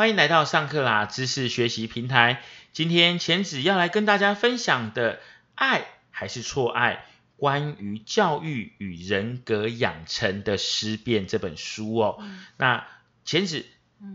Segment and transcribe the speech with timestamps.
[0.00, 2.42] 欢迎来到上课啦知识学习平台。
[2.72, 5.16] 今天钱子要来跟大家分享的
[5.54, 7.04] 《爱还是错爱》
[7.38, 12.24] 关于教育与人格养成的思辨这本书哦。
[12.56, 12.86] 那
[13.26, 13.66] 钱子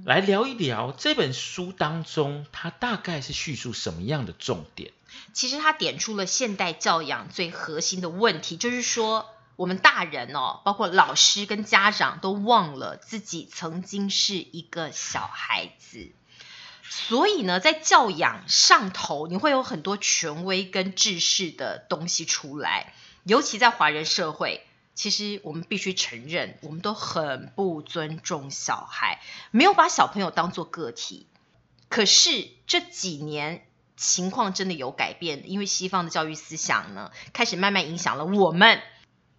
[0.05, 4.91] 来聊一聊这本书当中，它大概是叙述什么样的重点？
[5.33, 9.29] 其实它点出了现代教养最核心的问题，就是说。
[9.55, 16.11] 我们大人哦，包括老师跟家长都忘了自己曾经是一个小孩子，
[16.89, 22.93] 所以呢，在教养上头，你会有很多权威跟制式的东西出来。
[23.23, 31.27] 尤其在华人社会，其实我们必须承认，我们都很不尊重小孩，没有把小朋友当做个体。
[31.87, 38.81] 可是这几年情况真的有改变，因为西方的教育思想呢，开始慢慢影响了我们。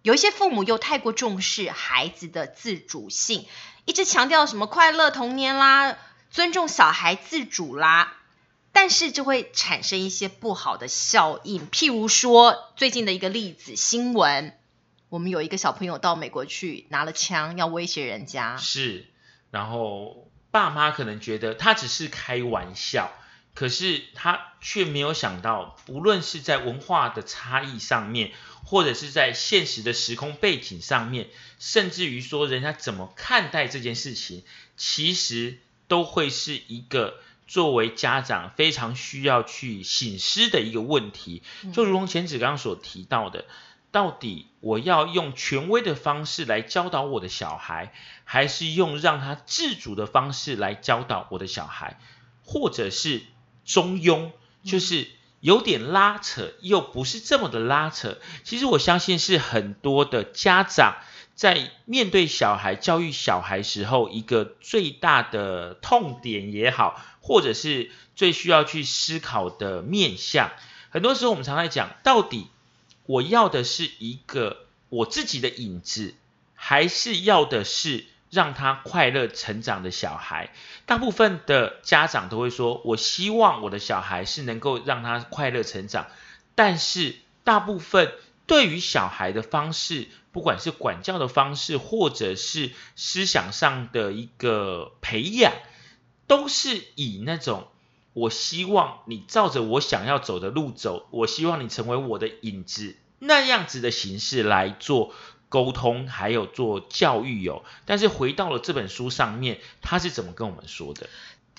[0.07, 3.45] 有一些父母又太过重视孩子的自主性，
[3.83, 5.97] 一直强调什么快乐童年啦，
[6.31, 8.13] 尊重小孩自主啦，
[8.71, 11.67] 但是就会产生一些不好的效应。
[11.67, 14.57] 譬如说最近的一个例子新闻，
[15.09, 19.07] 我们有一个小朋友到美国去拿了枪要威胁人家，是，
[19.51, 23.11] 然后爸妈可能觉得他只是开玩笑。
[23.53, 28.31] 可是他却没有想到，无论是在文化的差异上面，
[28.67, 34.43] 或者是在现实的时空背景上面，甚至于说人家怎么看待这件事情，
[34.75, 41.41] 其实都会是一个作为家长非常需要去醒思的一个问题。
[41.73, 43.45] 就如同前子刚刚所提到的，
[43.91, 47.93] 到底我要用权威的方式来教导我的小孩，
[48.25, 51.99] 还是用让他自主的方式来教导我的小孩，
[52.43, 53.23] 或者是？
[53.67, 54.31] 中庸
[54.63, 55.09] 就是
[55.47, 58.17] 有点拉扯，又不是这么的拉扯。
[58.43, 60.97] 其实我相信是很多的家长
[61.35, 70.51] 在面对小孩、教育小孩时候，一个最大的痛点也好，或者是最需要去思考的面向。
[70.89, 72.47] 很多时候我们常在讲，到底
[73.05, 76.15] 我要的是一个我自己的影子，
[76.55, 78.03] 还是要的是？
[78.29, 80.51] 让他快乐成长的小孩，
[80.85, 86.07] 大部分的家长都会说：“我希望我的小孩是能够让他快乐成长。”
[86.55, 88.11] 但是，大部分
[88.45, 95.53] 对于小孩的方式，不管是管教的方式，或者是思想上的一个培养，
[96.27, 97.67] 都是以那种
[98.13, 105.13] “我希望你照着我想要走的路走，我希望你成为我的影子”那样子的形式来做。
[105.49, 111.09] 沟通还有做教育有，但是回到了这本书上面，他是怎么跟我们说的？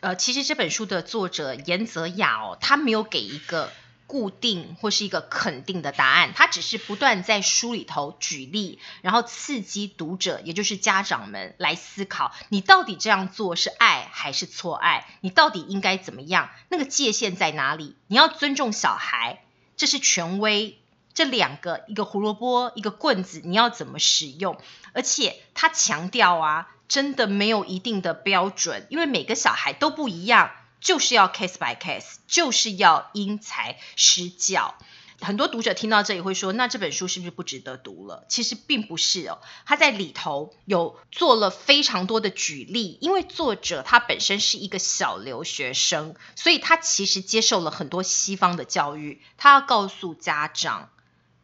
[0.01, 3.73] 呃，其实这本书的作者严泽雅哦，他没有给一个
[4.07, 15.07] 固定或是一个肯定的答案，他只是不断在书里头举例，然后刺激读者，也就是家长们来思考：你到底这样做是爱还是错爱？
[15.21, 16.51] 你到底应该怎么样？
[16.69, 17.97] 那个界限在哪里？
[18.07, 19.43] 你要尊重小孩，
[19.77, 20.79] 这是权威。
[21.19, 24.57] 这两个，一个胡萝卜，一个棍子，你要怎么使用？
[24.93, 34.77] 而且他强调啊，真的没有一定的标准，因为每个小孩都不一样，就是要 case by case，就是要因材施教。
[35.21, 38.25] 很多读者听到这里会说，那这本书是不是不值得读了？
[38.29, 50.91] 其实并不是哦，他在里头有做了非常多的举例，因为作者他本身是一个小留学生，所以他其实接受了很多西方的教育，他要告诉家长。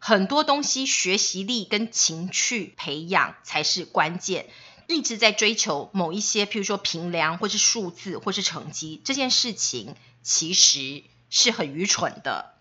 [0.07, 4.51] 很多东西，学习力跟情趣培养才是关键。
[4.87, 12.53] 一直在追求某一些，譬如说评量，或是数字，或是成绩，这件事情其实是很愚蠢的。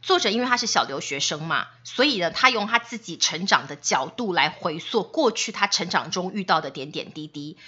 [0.00, 7.58] 作者因为他是小留学生嘛，所以呢，他用他自己成长的角度来回溯过去他成长中遇到的点点滴滴。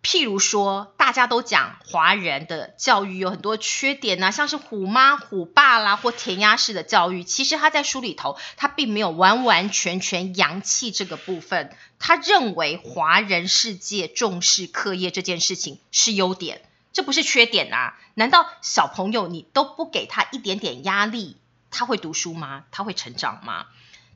[0.00, 7.24] 譬如说，大家都讲华人的教育有很多缺点呐，像是虎妈虎爸啦，或填鸭式的教育。
[7.24, 11.76] 其实他在书里头，他并没有完完全全扬弃这个部分。
[11.98, 16.62] 他认为华人世界重视课业这件事情是优点，
[16.92, 17.98] 这不是缺点啊？
[18.14, 21.36] 难道小朋友你都不给他一点点压力，
[21.70, 22.64] 他会读书吗？
[22.70, 23.66] 他会成长吗？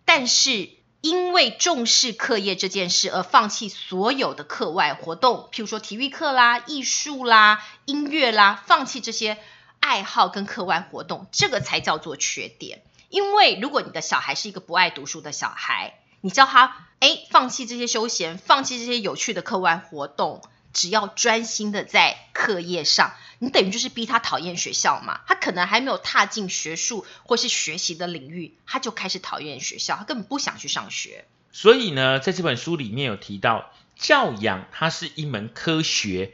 [0.04, 0.70] 但是。
[1.02, 9.36] 因为重视课业这件事而放弃所有的课外活动，譬如说体育课啦、艺术啦、音乐啦，放弃这些
[9.80, 12.82] 爱好跟课外活动，这个才叫做缺点。
[13.08, 20.40] 因为如果你的小孩是一个不爱读书的小孩，你叫他哎放弃这些休闲，放弃这些有趣的课外活动。
[20.72, 23.12] 只要专心的在课业上，
[23.42, 25.20] 你等于就是逼他讨厌学校嘛。
[25.26, 31.24] 他可能还没有踏进学术或是学习的领域，他就开始讨厌学校，他根本不想去上学。
[31.50, 36.30] 所以呢，在这本书里面有提到，教养它是一门科学。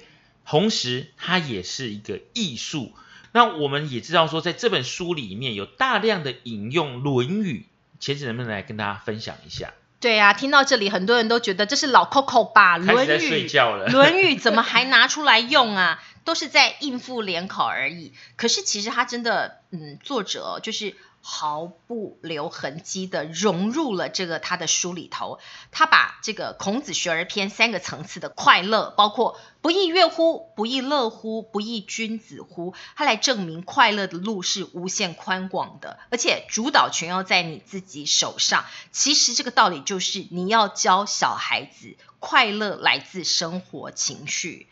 [0.46, 2.92] 同时它也是一个艺术。
[3.32, 7.66] 那我们也知道说，在这本书里面有大量的引用《论语》，
[8.02, 9.72] 茄子能不能来跟大家分享一下？
[10.00, 13.10] 对啊，听到这里，很多人都觉得这是老 Coco 吧，《论语》
[13.90, 16.02] 《论语》怎么还拿出来用啊？
[16.28, 18.12] 都是在应付联考而已。
[18.36, 20.94] 可是其实他真的，嗯，作者就是。
[21.20, 25.40] 毫不留痕迹的融入了这个他的书里头，
[25.72, 38.64] 他把这个孔子学而篇三个层次的快乐，包括不亦乐乎、不亦乐乎、不亦君子乎，他来证明快乐的路是无限宽广的，而且主导权要在你自己手上。
[38.92, 44.68] 其实这个道理就是你要教小孩子，快乐来自生活情绪。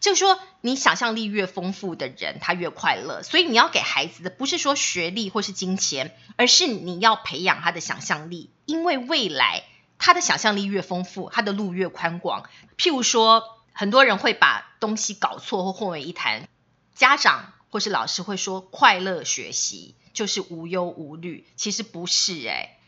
[0.00, 3.22] 就说你想象力越丰富的人，他越快乐。
[3.22, 8.50] 所以你要给孩子的不是说学历或是金钱，而是你要培养他的想象力。
[8.64, 9.64] 因为未来
[9.98, 12.48] 他的想象力越丰富，他的路越宽广。
[12.76, 13.42] 譬如说，
[13.72, 16.48] 很多人会把东西搞错或混为一谈。
[16.94, 21.44] 家长或是老师会说，快乐学习就是无忧无虑。
[21.56, 22.78] 其实不是哎，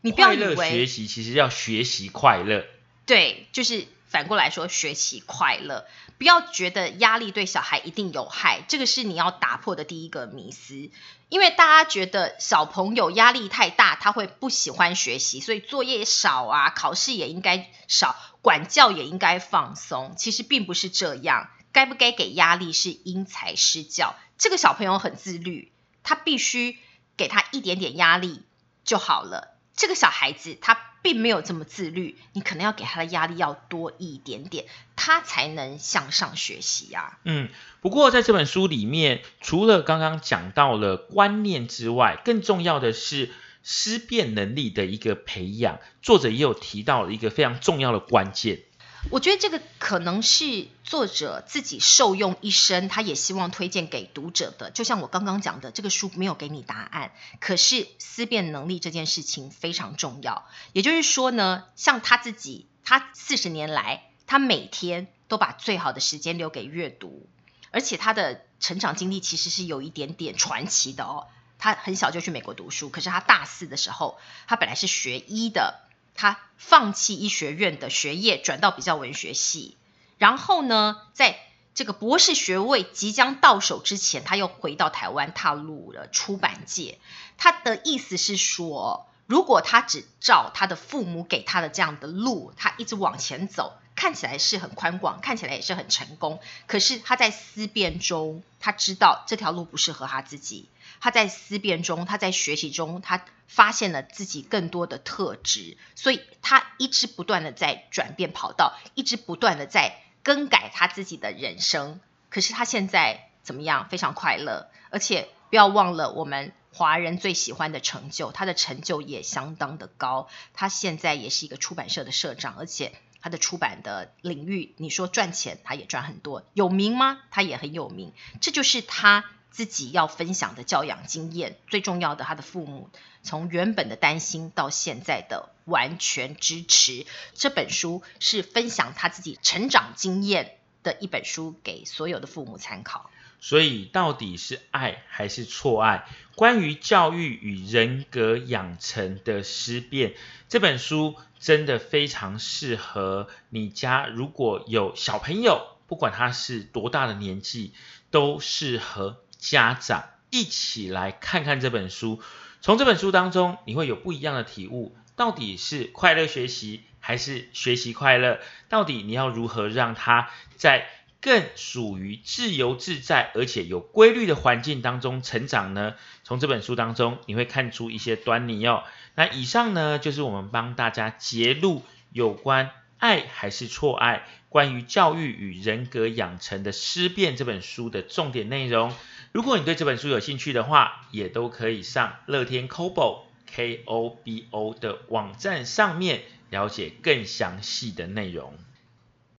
[0.00, 2.64] 你不要以为学习其实要学习快乐。
[3.06, 3.86] 对，就是
[4.16, 5.86] 反过来说，学习快乐。
[6.16, 10.88] 不要觉得压力对小孩一定有害，这个是你要打破的第一个迷思。
[11.28, 20.14] 因为大家觉得小朋友压力太大，他会不喜欢学习，所以作业少啊，考试也应该少，管教也应该放松。
[20.16, 24.16] 其实并不是这样，该不该给压力是因材施教。
[24.38, 25.72] 这个小朋友很自律，
[26.02, 26.78] 他必须
[27.18, 28.46] 给他一点点压力
[28.82, 29.58] 就好了。
[29.76, 34.64] 这个小孩子他并没有这么自律，你可能要给他的压力要多一点点，
[34.96, 37.20] 他才能向上学习呀。
[37.22, 37.48] 嗯，
[37.80, 43.30] 不过在这本书里面，除了刚刚讲到了观念之外，更重要的是
[43.62, 45.78] 思辨能力的一个培养。
[46.02, 48.62] 作者也有提到了一个非常重要的关键。
[49.10, 54.70] 我觉得这个可能是作者自己受用一生，他也希望推荐给读者的。
[54.70, 60.46] 就像我刚刚讲的，这个书没有给你答案，可是思辨能力这件事情非常重要。
[60.72, 67.28] 也就是说呢，像他自己，他四十年来，他每天都把最好的时间留给阅读，
[67.70, 71.28] 而且他的成长经历其实是有一点点传奇的哦。
[71.58, 75.85] 他很小就去美国读书，可是他大四的时候，他本来是学医的。
[76.16, 79.76] 他放弃医学院的学业，转到比较文学系，
[80.18, 81.38] 然后呢，在
[81.74, 86.98] 这个博士学位即将到手之前，他又回到台湾，踏入了出版界。
[87.36, 96.40] 他的意思是说，如果他只照他的父母给他的这样的路，他一直往前走，看起来是很宽广，看起来也是很成功。
[96.66, 100.70] 可是他在思辨中，他知道这条路不适合他自己。
[101.06, 112.00] 他在思辨中，他在学习中，他发现了自己更多的特质，所以他一直不断的在转变跑道，一直不断的在更改他自己的人生。
[112.28, 113.88] 可是他现在怎么样？
[113.88, 120.26] 非常快乐，而且不要忘了我们华人最喜欢的成就，他的成就也相当的高。
[120.54, 126.42] 他现在也是一个出版社的社长，而且他的出版的领域，你说赚钱，他也赚很多。
[126.52, 127.20] 有名吗？
[127.30, 128.12] 他也很有名。
[128.40, 129.24] 这就是他。
[129.56, 132.90] 自己要分享的教养经验，最重要的，他的父母
[133.22, 137.06] 从原本的担心到现在的完全支持。
[137.32, 143.10] 这本书是分享他自己成长经验的一本书，给所有的父母参考。
[143.40, 146.06] 所以，到底是爱还是错爱？
[146.34, 150.12] 关于教育与人格养成的思辨，
[150.50, 154.06] 这本书真的非常适合你家。
[154.06, 157.72] 如果有小朋友，不管他是多大的年纪，
[158.10, 159.22] 都适合。
[159.48, 162.20] 家长一起来看看这本书，
[162.60, 164.96] 从这本书当中你会有不一样的体悟。
[165.14, 168.40] 到底是快乐学习还是学习快乐？
[168.68, 170.88] 到底你要如何让他在
[171.20, 175.94] 更属于自由自在而且有规律的环境当中成长呢？
[176.24, 178.82] 从这本书当中你会看出一些端倪哦。
[179.14, 188.92] 那以上呢就是我们帮大家揭露有关爱还是错爱，关于教育与人格养成的思辨这本书的重点内容。
[189.36, 198.54] 如果你对这本书有兴趣的话，也都可以上乐天 Kobo K O B O 的网站上面了解更详细的内容。